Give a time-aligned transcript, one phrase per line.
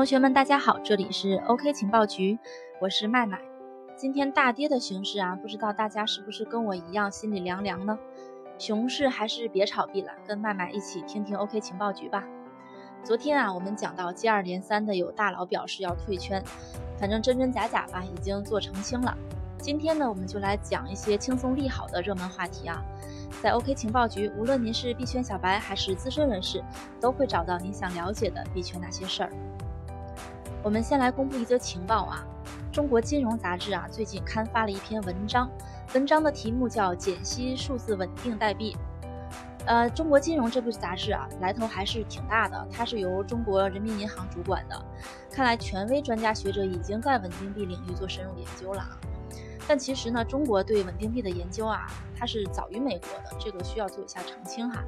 [0.00, 2.38] 同学们，大家好，这里是 OK 情报局，
[2.80, 3.38] 我是麦麦。
[3.98, 7.98] 今天大跌的形势啊，不知道大家是不是跟我一样心里凉凉呢？
[8.56, 12.24] 熊市还是别炒币了，跟麦麦一起听听 OK 情报局吧。
[13.04, 16.42] 昨天啊，我们讲到接二连三的有大佬表示要退圈，
[16.98, 19.14] 反正真真假假吧，已经做澄清了。
[19.58, 22.82] 今天呢，我们就来讲一些轻松利好的热门话题啊。
[23.42, 26.64] 在 OK 情报局，无论您是币圈小白还是资深人士，
[26.98, 29.30] 都会找到您想了解的币圈那些事儿。
[30.62, 32.22] 我们先来公布一则情报啊，
[32.70, 35.50] 中国金融杂志啊最近刊发了一篇文章，
[35.94, 38.76] 文章的题目叫《简析数字稳定代币》。
[39.64, 44.84] 呃，中国金融这部杂志啊来头还是挺大的，它是由中国人民银行主管的，
[45.32, 49.00] 看来权威专家学者已经在稳定币领域做深入研究了啊。
[49.70, 51.86] 但其实呢，中国对稳定币的研究啊，
[52.18, 54.82] 它是早于美国的，这个需要做一下澄清哈。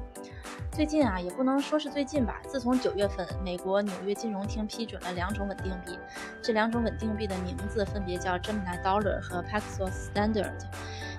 [0.73, 5.97] 最近啊，也不能说是最近吧，自从九月份，美国纽约金融厅批准了两种稳定币，
[6.41, 10.51] 这两种稳定币的名字分别叫 Gemini Dollar 和 Paxos Standard，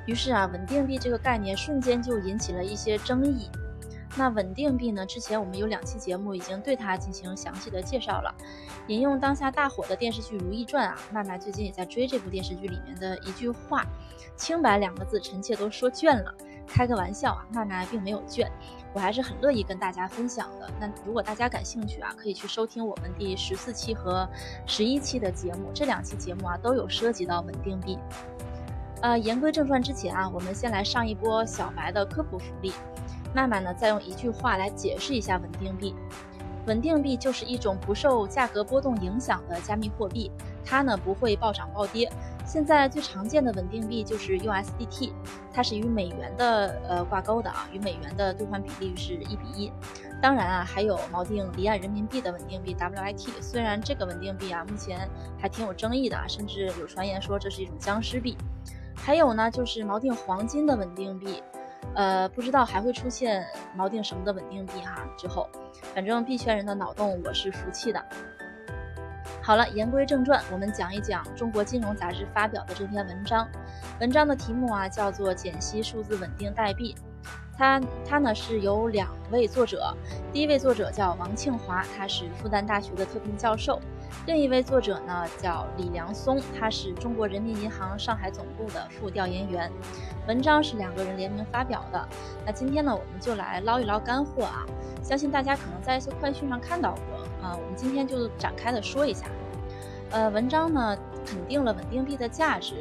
[0.04, 3.48] 于是啊，稳定币这个概念瞬间就引起了一些争议。
[4.16, 5.04] 那稳定币呢？
[5.04, 8.32] 之前我们有两期节目已经对它进行详细的介绍了。
[8.86, 13.84] 引用当下大火的电视剧《如懿传》啊，麦麦最近也在追这部电视剧里面的一句话
[14.36, 16.32] ：“清白两个字，臣妾都说倦了。”
[16.66, 18.48] 开个玩笑啊，麦麦并没有倦，
[18.94, 20.70] 我还是很乐意跟大家分享的。
[20.80, 24.26] 那如果大家感兴趣啊，可以去收听我们第十四期和
[24.64, 27.98] 十一期的节目，这两期节目啊都有涉及到稳定币。
[29.02, 32.72] 呃，言归正传之前啊，我们先来上一波小白的科普福利。
[33.34, 35.94] 麦麦呢，再用一句话来解释一下稳定币。
[36.66, 40.30] 稳定币就是一种不受价格波动影响的加密货币，
[40.64, 42.10] 它呢不会暴涨暴跌。
[42.46, 45.12] 现在最常见的稳定币就是 USDT，
[45.52, 49.72] 它是与美元的呃挂钩的啊，与美元的兑换比例是一比一。
[50.22, 58.38] 当然啊，还有锚定离岸人民币的稳定币 WIT，虽然这个稳定币啊目前还挺有争议的，甚至有传言说这是一种僵尸币。
[58.94, 61.42] 还有呢，就是锚定黄金的稳定币。
[61.94, 63.46] 呃，不知道还会出现
[63.76, 65.06] 锚定什么的稳定币哈？
[65.16, 65.48] 之后，
[65.94, 68.04] 反正币圈人的脑洞我是服气的。
[69.42, 73.46] 好了，言归正传，我们讲一讲中国金融杂志发表的这篇文章。
[74.00, 76.94] 文章的题目啊叫做《简析数字稳定代币》。
[77.56, 79.94] 它它呢是由两位作者，
[80.32, 83.78] 第一位作者叫王庆华，他是复旦大学的特聘教授；
[84.26, 89.70] 另一位作者呢叫李良松，他是中国人民银行上海总部的副调研员。
[90.26, 92.08] 文章是两个人联名发表的。
[92.46, 94.64] 那今天呢，我们就来捞一捞干货啊！
[95.02, 99.26] 相信大家可能在一些快讯上看到过啊，我们今天就展开的说一下。
[100.10, 100.96] 呃，文章呢
[101.26, 102.76] 肯定了稳定币的价值。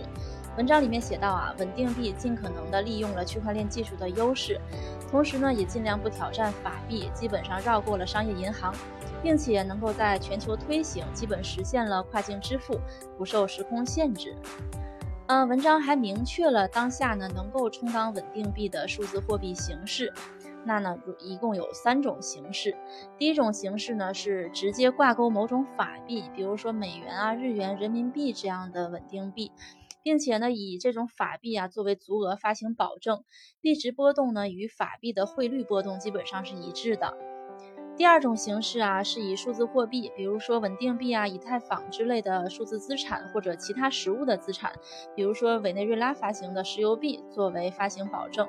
[0.56, 4.62] 文章里面写到啊，稳定币尽可能的利用了区块链技术的优势，
[5.10, 8.72] 同时呢，也尽量不挑战法币，基本上绕过了商业银行，
[9.24, 12.78] 并且能够在全球推行，基本实现了跨境支付，
[13.18, 14.36] 不受时空限制。
[15.28, 20.14] 嗯，文章还明确了当下呢能够充当稳定币的数字货币形式，
[20.66, 22.76] 那呢一共有三种形式。
[23.18, 29.54] 第一种形式呢是直接挂钩某种法币，比如说美元啊、日元、人民币这样的稳定币。
[30.06, 33.24] 并且呢，以这种法币啊作为足额发行保证，
[33.62, 37.16] 币值波动呢与法币的汇率波动基本上是一致的。
[37.96, 44.74] 第二种形式啊，是以数字货币，比如说稳定币啊、以太坊之类的数字资产或者其他实物的资产，
[45.16, 48.48] 比如说委内瑞拉发行的石油币作为发行保证，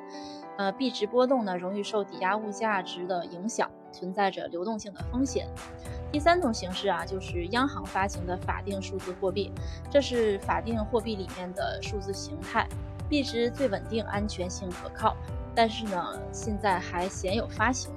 [0.57, 5.47] 呃，币值波动呢容易受抵押物价值的影响，存在着流动性的风险。
[6.11, 9.53] 第三种形式啊，就是央行发行的法定数字货币，
[9.91, 12.67] 这是法定货币里面的数字形态，
[13.11, 15.15] 币值最稳定，安全性可靠。
[15.55, 17.93] 但是呢，现在还鲜有发行。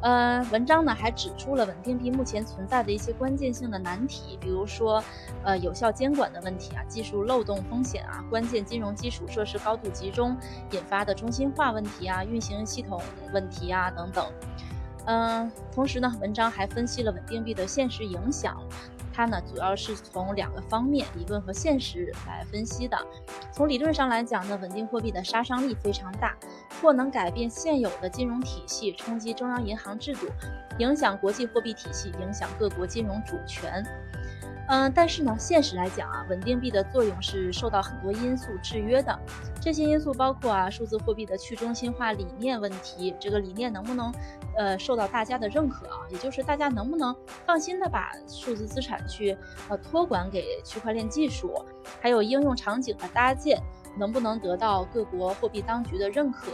[0.00, 5.02] 呃，文章呢还指出了稳定币目前存在的一些关键性的难题，比如说，
[5.42, 10.36] 呃，有效监管的问题啊，技术漏洞风险啊，关键金融基础设施高度集中
[10.70, 13.00] 引发的中心化问题啊，运行系统
[13.32, 14.24] 问题啊等等。
[15.06, 18.56] 嗯，同时呢，文章还分析了稳定币的现实影响。
[19.18, 22.96] 它呢，主要是从两个方面，理论和现实来分析的。
[23.50, 26.36] 从理论上来讲呢，稳定货币的杀伤力非常大，
[26.80, 30.28] 或能改变现有的金融体系，冲击中央银行制度，
[30.78, 33.84] 影响国际货币体系，影响各国金融主权。
[34.68, 39.18] 嗯，但是呢，现实来讲啊，稳定币的作用是受到很多因素制约的。
[39.60, 44.12] 这些因素包括啊，数字货币的去中心化理念问题，这个理念能不能
[44.56, 46.04] 呃受到大家的认可啊？
[46.10, 47.16] 也就是大家能不能
[47.46, 49.36] 放心的把数字资产去
[49.70, 51.64] 呃托管给区块链技术？
[52.00, 53.58] 还有应用场景的搭建，
[53.98, 56.52] 能不能得到各国货币当局的认可？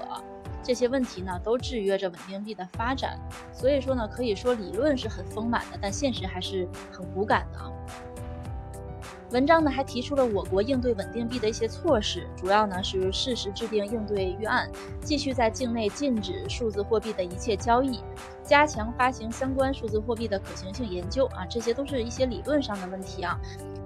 [0.64, 3.20] 这些问题呢都制约着稳定币的发展。
[3.52, 7.60] 所以说呢，可以说理论是很丰满的，但现实还是很骨感的。
[9.30, 14.70] 文章呢还提出了我国应对稳定币的一些措施，主要呢是适时制定应对预案，
[15.02, 18.00] 继续在境内禁止数字货币的一切交易，
[18.44, 23.36] 加强发行相关数字货币的可行性研究啊，这些都是一些理论上的问题啊。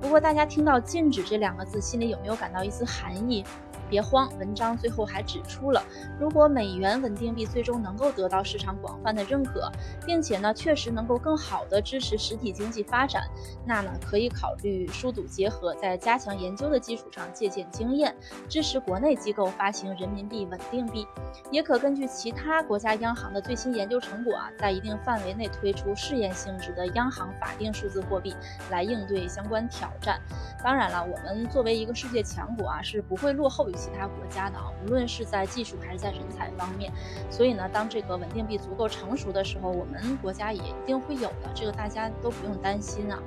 [0.03, 3.43] 不过大家听到“禁止”这两个字，心里有没有感到一丝寒意？
[3.89, 5.83] 别慌，文章最后还指出了，
[6.21, 9.71] 如果美元稳定币最终能够得到市场广泛的认可，
[10.05, 13.23] 并且呢，确实能够更好的支持实体经济发展，
[13.67, 18.15] 那呢，可以考虑疏堵结合，在加强研究的基础上借鉴经验，
[18.49, 21.07] 支持国内机构发行人民币稳定币，
[21.51, 28.37] 也可根据其他国家央行的最新研究成果啊，在一定范围内推出试验性质的央行法定数字货币
[28.71, 30.21] 来应对相关挑战。
[30.63, 33.78] 当然了，我们作为一个世界强国啊，是不会落后于。
[33.79, 36.93] 其他国家的啊，无论是在技术还是在人才方面，
[37.31, 43.19] 所以呢，当这个稳定币足够成熟的时候，我们国家也一定会有的，这个大家都不用担心啊。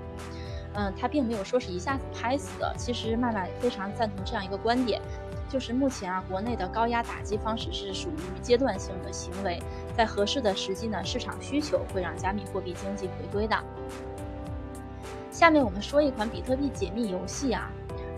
[0.73, 2.73] 嗯，他并没有说是一下子拍死的。
[2.77, 5.01] 其实麦麦非常赞同这样一个观点，
[5.49, 9.61] 就是目前啊，国内的高压打击方式是属于阶段性的行为，
[9.97, 13.57] 在合适的时机呢，市场需求会让加密货币经济回归的。
[15.29, 17.69] 下面我们说一款比特币解密游戏啊。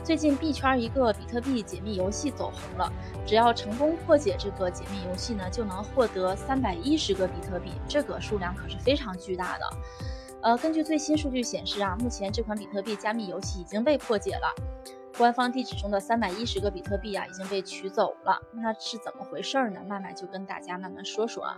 [0.03, 2.91] 最近币圈一个比特币解密游戏走红了，
[3.25, 9.69] 只要成功破解这个解密游戏呢，就能获得三百一十个比特币，这个数量可是非常巨大的。
[10.41, 14.53] 呃，根据最新数据显示啊，目前这款比特币加密游戏已经被破解了，
[15.17, 19.79] 官方地址中的三百一十个比特币啊已经被取走了，那是怎么回事呢？
[19.87, 21.57] 慢慢就跟大家慢慢说说啊。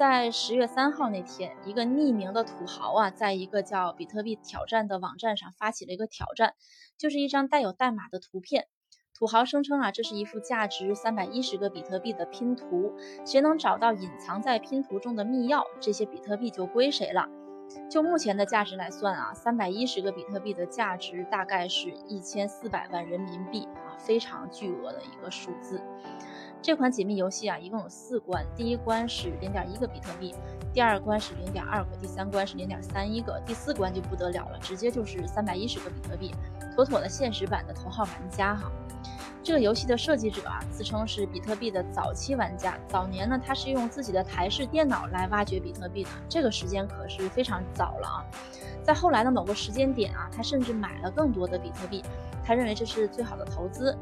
[0.00, 6.54] 在十月三号那天，一个匿名的土豪啊，在一个叫“比特币挑战”的网站上发起了一个挑战，
[6.96, 8.66] 就是一张带有代码的图片。
[9.12, 12.94] 土豪声称啊，这是一幅价值三百一十个比特币的拼图，
[13.26, 17.28] 谁能找到隐藏在拼图中的密钥，这些比特币就归谁了。
[17.90, 25.78] 就目前的价值来算啊，三百一十个比特币的价值大概是一千四百万人民币啊，非常巨额的一个数字。
[26.62, 30.34] 这款解密游戏啊，一共有四关，第一关是零点一个比特币，
[30.74, 36.34] 第二关是零点二个，第三关是零点三一个，第四关就不得了了，直接就是三百一十个比特币，
[36.74, 38.70] 妥妥的现实版的头号玩家哈。
[39.42, 48.20] 这个游戏的设计者啊，自称是比特币的早期玩家，早年呢，他是用自己的台式电脑来挖掘比特币的，这个时间可是非常早了啊。
[48.82, 52.04] 在后来的某个时间点啊，他甚至买了更多的比特币，
[52.44, 53.96] 他认为这是最好的投资。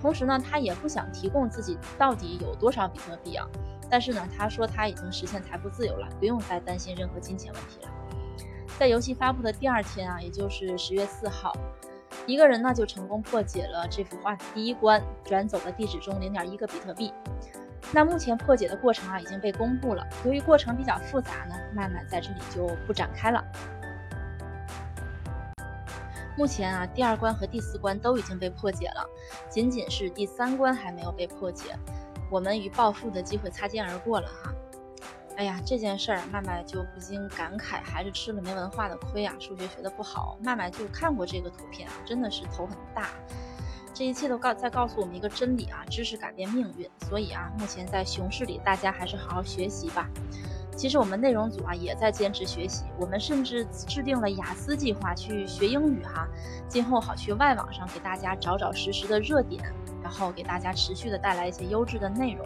[0.00, 3.46] 同时呢，他也不想提供自己到底有多少比特币啊。
[3.88, 7.90] 但是呢，他说他已经实现财富自由了，不用再担心任何金钱问题了。
[8.78, 11.52] 在游戏发布的第二天啊，也就是十月四号，
[12.24, 17.12] 一个人呢就成功破解了这幅画的第一关，转走了地址中零点一个比特币。
[17.92, 23.44] 那目前破解的过程啊已经被公布了，由于过程比较复杂呢，慢慢在这里就不展开了。
[26.36, 29.06] 目前啊，第二关和第四关都已经被破解了，
[29.48, 31.76] 仅仅是第三关还没有被破解，
[32.30, 34.54] 我们与暴富的机会擦肩而过了哈。
[35.36, 40.36] 哎呀，这件事儿，麦麦就不禁感慨，还是吃了没文化的亏啊，数学学的不好。
[40.42, 43.08] 麦麦就看过这个图片，真的是头很大。
[43.94, 46.88] 这一切都告在告诉我们一个真理啊，知识改变命运。
[47.08, 50.08] 所以啊，目前在熊市里，大家还是好好学习吧。
[50.80, 56.26] 其实我们内容组啊也在坚持学习，我们甚至制定了雅思计划去学英语哈，
[56.68, 59.62] 今后好去外网上给大家找找实时的热点，
[60.02, 62.42] 然后给大家持续的带来一些优质的内容。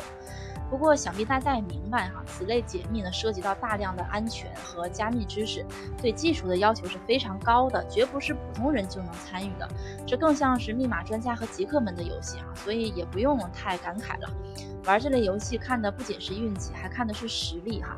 [0.69, 5.65] 不过想必大家也明白哈，此类解密呢涉及到大量的安全和加密知识，
[6.03, 9.69] 对技术的要求是非常高的，绝不是普通人就能参与的。
[10.05, 14.29] 这更像是密码专家和极客们的游戏啊，所以也不用太感慨了。
[14.87, 17.97] 玩这类游戏看的不仅是运气，还看的是实力哈。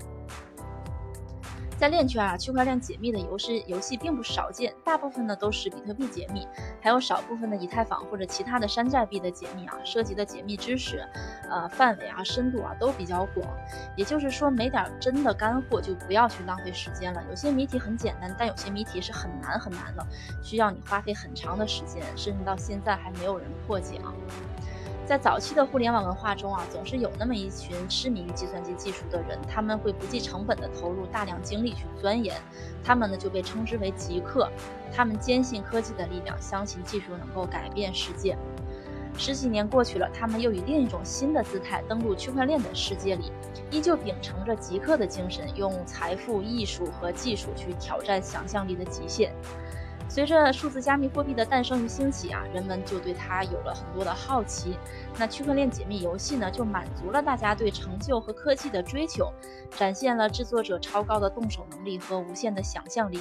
[1.78, 6.48] 在链圈啊，区块链解密的游戏游戏并不少见，大部分呢都是比特币解密，
[6.80, 11.06] 还有少部分的以太坊或者其他的山寨币的解密啊，涉及的解密知识，
[11.50, 13.46] 呃，范围啊、深度啊都比较广。
[13.94, 17.22] 也就是说，没点真的干货就不要去浪费时间了。
[17.28, 20.06] 有些谜题很简单，但有些谜题是很难很难的，
[20.42, 24.14] 需要你花费很长的时间，甚至到现在还没有人破解啊。
[25.06, 32.34] 在早期的互联网文化中啊，总是有那么一群痴迷于计算机技术的人，他们会不计成本的投入大量精力去钻研，
[32.82, 34.50] 他们呢就被称之为极客。
[34.92, 38.36] 他们坚信科技的力量，相信技术能够改变世界。
[39.16, 43.30] 十几年过去了，他们又以另一种新的姿态登陆区块链的世界里，
[43.70, 49.32] 依旧秉承着极客的精神，用财富、艺术和技术去挑战想象力的极限。
[50.16, 54.78] 随着数字加密货币的诞生与兴起啊，人们就对它有了很多的好奇。
[55.18, 59.30] 那区块链解密游戏呢，就满足了大家对成就和科技的追求，
[59.72, 63.20] 展现了制作者超高的动手能力和无限的想象力。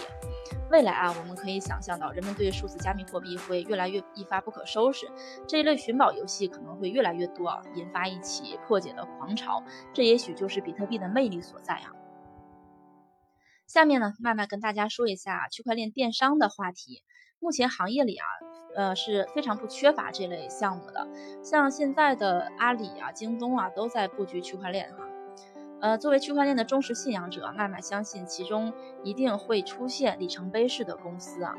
[0.71, 5.05] 未来啊，我们可以想象到，人们对数字加密货币会越来越一发不可收拾，
[5.45, 9.61] 这一类寻宝游戏可能会越来越多啊，引发一起破解的狂潮。
[9.91, 11.91] 这也许就是比特币的魅力所在啊。
[13.67, 17.03] 下面呢，麦麦跟大家说一下区块链电商的话题。
[17.39, 18.25] 目前行业里啊，
[18.75, 21.07] 呃是非常不缺乏这类项目的，
[21.43, 25.03] 像现在的阿里啊、京东啊，都在布局区块链哈。
[25.81, 28.71] 呃，作为区块链的忠实信仰者，麦麦相信其中
[29.03, 31.53] 一定会出现里程碑式的公司啊。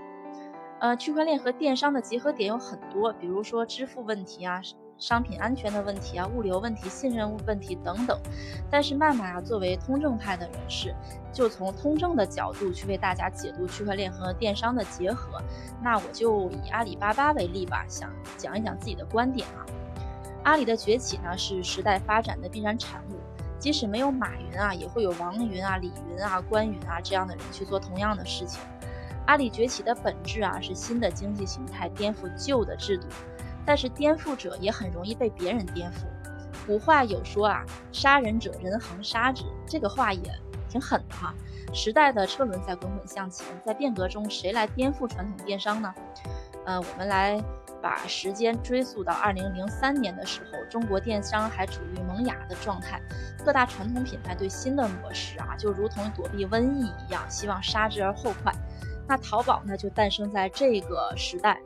[0.81, 4.63] 呃，区块链和电商的结合点有很多，比如说支付问题啊。
[4.99, 8.19] 商品安全的问题啊，物流问题、信任问题等等。
[8.71, 10.95] 但是曼曼啊，作为通证派的人士，
[11.33, 15.41] 就从通证的角度去为大家解读区块链和电商的结合。
[15.83, 19.67] 那我就以阿里巴巴为例吧，想讲一讲自己的观点啊。
[20.45, 23.17] 阿里的崛起呢，是时代发展的必然产物。
[23.59, 28.61] 即使没有马云啊，也会有王云啊、李云啊、关云啊这样的人去做同样的事情。
[29.27, 33.09] 阿里崛起的本质啊，是新的经济形态颠覆旧的制度。
[33.67, 36.07] 但是颠覆者也很容易被别人颠覆。
[36.67, 40.23] 古话有说啊，杀人者人恒杀之，这个话也
[40.69, 41.35] 挺狠的哈。
[41.75, 45.93] 时代的车轮在滚滚向前，在变革中，谁来颠覆传统电商呢？
[46.65, 47.41] 呃，我们来
[47.83, 53.01] 把时间追溯到二零零三年的时候，中国电商还处于萌芽的状态，
[53.45, 58.53] 各大传统品牌对新的模式啊，就如同躲避瘟疫一样，希望杀之而后快。
[59.07, 61.61] 那淘宝呢，就诞生在这个时代。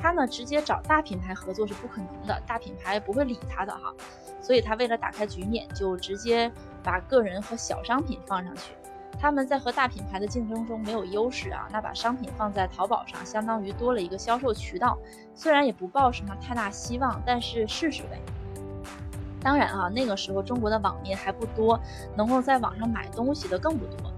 [0.00, 3.92] 他呢，直接找大品牌合作是不可能的，大品牌不会理他的哈，
[4.40, 6.50] 所以他为了打开局面，就直接
[6.82, 8.72] 把个人和小商品放上去。
[9.20, 14.96] 他们在和大品牌的竞争中没有优势啊，那把商品放在淘宝上，相当于多了一个销售渠道。
[15.34, 18.18] 虽然也不抱什么太大希望，但是试试呗。
[19.42, 21.78] 当然啊，那个时候中国的网民还不多，
[22.16, 24.10] 能够在网上买东西的更不多。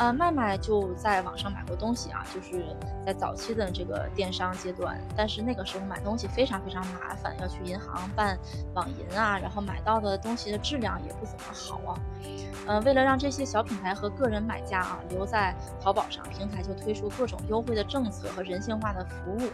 [0.00, 8.38] 呃，麦麦就在网上买过东西啊，就是在早期的这个电商阶段，但是那个时候买东西非常非常麻烦，要去银行办
[8.72, 12.00] 网银啊，然后买到的东西的质量也不怎么好啊。
[12.66, 19.50] 呃，为了让这些小品牌和个人买家啊留在淘宝上，平台就推出各种优惠的政策和人性化的服务。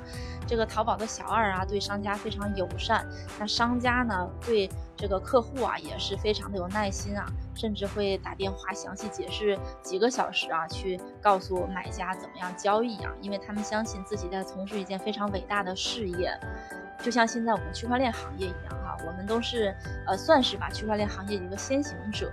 [0.47, 3.05] 这个淘宝的小二啊，对商家非常友善，
[3.37, 7.27] 那商家呢对这个客户啊也是非常的有耐心啊。
[7.55, 16.39] 甚至会打电话详细解释几个小时啊，去告诉买家怎么样交易啊，因为他们相信自己在从事一件非常伟大的事业，
[17.01, 19.75] 就像现在我们区块链行业一样哈，我们都是
[20.07, 22.31] 呃算是吧区块链行业一个先行者，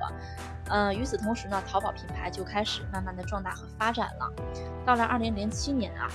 [0.67, 4.29] 呃，与此同时呢，淘宝品牌就开始慢慢的壮大和发展了，
[4.85, 6.11] 到了二零零七年啊，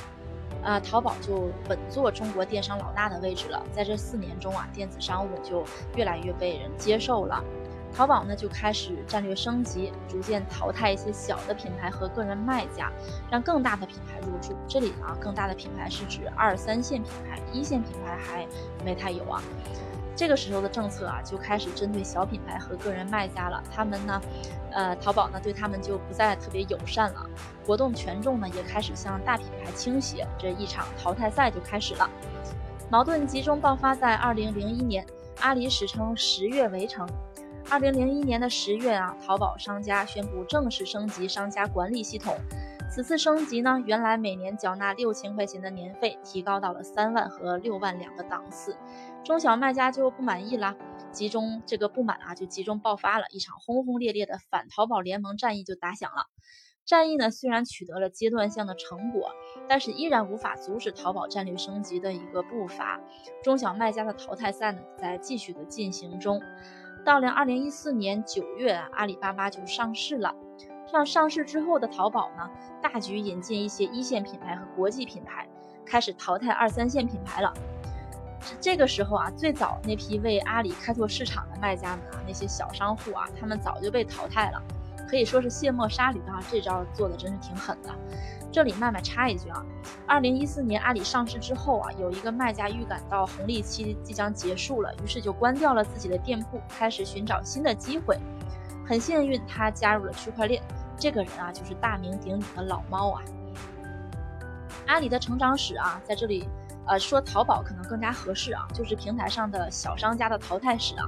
[0.62, 5.65] 呃，淘宝就稳坐中国电商老大的位置了，在这四年中啊，电子商务就
[5.97, 7.43] 越来越被人接受了。
[7.95, 12.93] 淘宝呢就开始战略升级，逐渐淘汰一些小的品牌和个人卖家，
[13.31, 14.55] 让更大的品牌入驻。
[14.69, 18.47] 这里啊，更大的品牌是指二三线品牌，一线品牌还
[18.85, 19.43] 没太有啊。
[20.15, 23.62] 这个时候的政策啊，就开始针对小品牌和个人卖家了。
[23.75, 24.21] 他们呢，
[24.78, 27.26] 呃，淘宝呢对他们就不再特别友善了，
[27.66, 30.25] 活动权重呢也开始向大品牌倾斜。
[30.38, 32.08] 这一场淘汰赛就开始了。
[32.88, 35.04] 矛盾集中爆发在二零零一年，
[35.40, 37.04] 阿里史称十月围城。
[37.68, 42.37] 二零零一年的十月啊，淘宝商家宣布正式升级商家管理系统。
[42.88, 48.76] 此次升级呢，原来每年缴纳六千块钱的年费，提高到了三万和六万两个档次。
[49.25, 50.75] 中小卖家就不满意了，
[51.18, 56.26] 集中这个不满啊，就集中爆发了一场轰轰烈烈的反淘宝联盟战役就打响了。
[56.87, 59.32] 战役呢，虽然取得了阶段性的成果，
[59.68, 63.00] 但是依然无法阻止淘宝战略升级的一个步伐。
[63.42, 66.40] 中小卖家的淘汰赛呢，在继续的进行中。
[67.04, 70.37] 到了二零一四年九月，阿里巴巴就上市了。
[70.87, 72.48] 上上市之后的淘宝呢，
[72.80, 75.48] 大举引进一些一线品牌和国际品牌，
[75.84, 77.52] 开始淘汰二三线品牌了。
[78.61, 84.62] 这个时候啊，最早那批为阿里开拓市场的卖家们啊，那些小商户啊，他们早就被淘汰了，
[85.09, 86.42] 可以说是卸磨杀驴啊。
[86.50, 87.90] 这招做的真是挺狠的。
[88.50, 89.62] 这里麦麦插一句啊，
[90.07, 98.18] 二零一四年阿里上市之后啊，有一个卖家预感到红利期即将结束了，于是就关掉了自己的店铺，开始寻找新的机会。
[98.87, 100.62] 很幸运，他加入了区块链。
[100.97, 103.23] 这个人啊，就是大名鼎鼎的老猫啊。
[104.87, 106.49] 阿里的成长史啊，在这里，
[106.88, 111.07] 呃，说淘宝可能更加合适啊，就是平台上的小商家的淘汰史啊。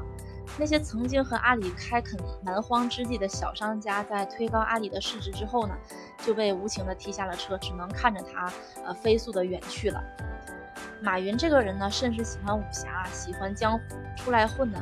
[0.59, 5.75] 那些曾经和阿里开垦蛮荒之地的小商家，在推高阿里的市值之后呢，
[6.19, 8.53] 就被无情的踢下了车，只能看着他
[8.85, 10.03] 呃飞速的远去了。
[11.01, 13.83] 马云这个人呢，甚是喜欢武侠，喜欢江湖，
[14.17, 14.79] 出来混呢，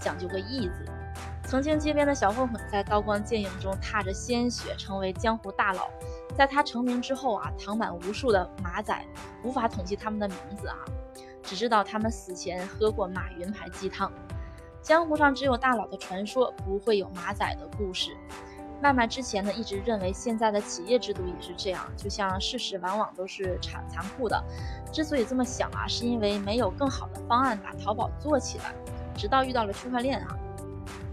[0.00, 0.84] 讲究个义字。
[1.44, 5.88] 曾经街边的小混混，在刀光剑影中踏着鲜血，成为江湖大佬。
[6.38, 8.96] 在他成名之后啊，躺满无数的马仔，
[9.42, 10.76] 无法统计他们的名字啊，
[11.42, 14.08] 只知道他们死前喝过马云牌鸡汤。
[14.80, 18.16] 江湖上只有大佬的传说，不会有马仔的故事。
[18.80, 24.40] 麦麦之前呢，一直认为现在的企业制度也是这样，就像事实往往都是残残酷的。
[24.92, 28.72] 之所以这么想啊，是因为没有更好的方案把淘宝做起来，
[29.16, 30.38] 直到遇到了区块链啊。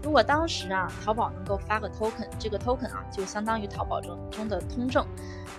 [0.06, 5.04] 如果当时啊，淘宝能够发个 token，这个 token 啊，就相当于淘宝中中的通证，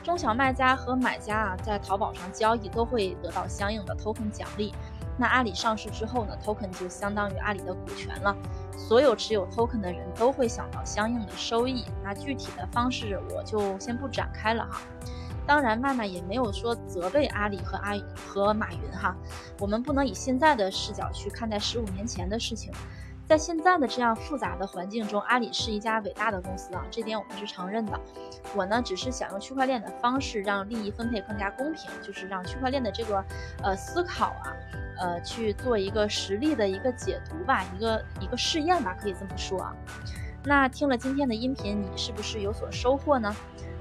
[0.02, 4.74] 中小卖家和买家啊，在淘宝上交易都会得到相应的 token 奖励。
[5.18, 8.34] 那阿里上市之后呢，token 就相当于阿里的股权了，
[8.78, 11.84] 所有持有 token 的人都会享到相应的收益。
[12.02, 14.80] 那具体的方式我就先不展开了哈。
[15.46, 19.14] 当然，麦麦也没有说责备阿里和阿和马云哈，
[19.60, 22.72] 我们不能以现在的视角去看待十五年前的事情。
[23.28, 28.00] 在现在的这样复杂的环境中，阿里是一家伟大的公司啊，这点我们是承认的。
[28.56, 33.22] 我呢，只是想用区块链的方式让利益分配更加公平，就是让区块链的这个
[33.62, 34.56] 呃思考啊，
[35.02, 39.76] 呃去做一个实例的一个解读吧，一个一个试验吧，可以这么说啊。
[40.46, 43.36] 那听了今天的音频，你是不是有所收获呢？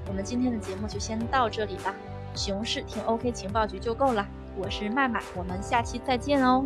[0.09, 1.95] 我们今天的节目就先到这里吧，
[2.35, 4.27] 熊市听 OK 情报局就够了。
[4.57, 6.65] 我是麦麦，我们下期再见哦。